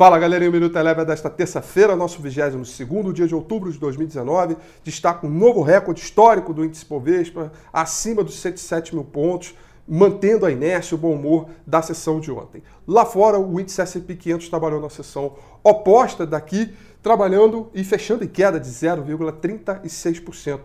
[0.00, 4.56] Fala galerinha, o Minuto Eleva desta terça-feira, nosso 22 dia de outubro de 2019.
[4.82, 9.54] Destaca um novo recorde histórico do índice Bovespa, acima dos 107 mil pontos,
[9.92, 12.62] mantendo a inércia o bom humor da sessão de ontem.
[12.86, 16.72] Lá fora, o índice S&P 500 trabalhou na sessão oposta daqui,
[17.02, 20.60] trabalhando e fechando em queda de 0,36%.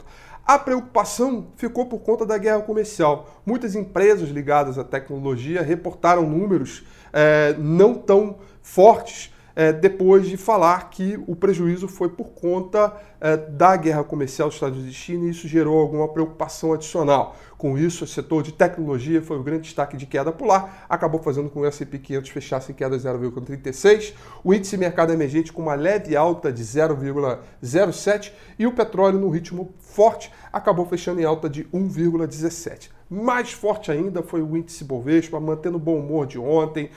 [0.46, 3.42] A preocupação ficou por conta da guerra comercial.
[3.44, 10.90] Muitas empresas ligadas à tecnologia reportaram números é, não tão fortes é, depois de falar
[10.90, 15.26] que o prejuízo foi por conta é, da guerra comercial dos Estados Unidos e China
[15.26, 17.36] e isso gerou alguma preocupação adicional.
[17.58, 21.50] Com isso, o setor de tecnologia foi o grande destaque de queda lá, acabou fazendo
[21.50, 24.14] com que o S&P 500 fechasse em queda de 0,36,
[24.44, 29.74] o índice mercado emergente com uma leve alta de 0,07 e o petróleo no ritmo
[29.80, 32.90] forte acabou fechando em alta de 1,17.
[33.10, 36.90] Mais forte ainda foi o índice Bovespa, mantendo o bom humor de ontem,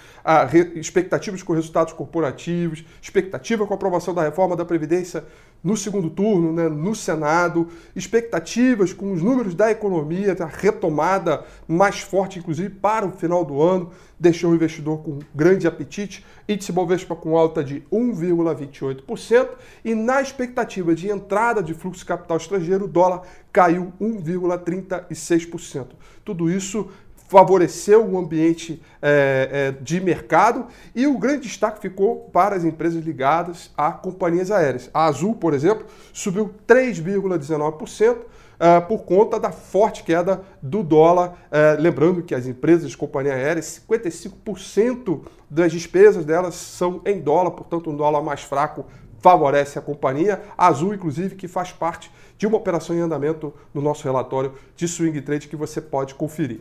[0.74, 5.24] expectativas com resultados corporativos, expectativa com a aprovação da reforma da Previdência
[5.62, 12.00] no segundo turno, né, no Senado, expectativas com os números da economia, a retomada mais
[12.00, 16.24] forte, inclusive, para o final do ano, deixou o investidor com grande apetite.
[16.48, 19.48] Índice Bovespa com alta de 1,28%
[19.84, 25.88] e na expectativa de entrada de fluxo de capital estrangeiro, o dólar caiu 1,36%.
[26.24, 26.88] Tudo isso
[27.28, 33.04] favoreceu o ambiente é, é, de mercado e o grande destaque ficou para as empresas
[33.04, 34.90] ligadas a companhias aéreas.
[34.92, 38.16] A Azul, por exemplo, subiu 3,19%.
[38.58, 41.28] Uh, por conta da forte queda do dólar.
[41.28, 47.52] Uh, lembrando que as empresas de companhia aérea, 55% das despesas delas são em dólar,
[47.52, 48.84] portanto, um dólar mais fraco
[49.20, 50.42] favorece a companhia.
[50.58, 54.88] A Azul, inclusive, que faz parte de uma operação em andamento no nosso relatório de
[54.88, 56.60] swing trade que você pode conferir.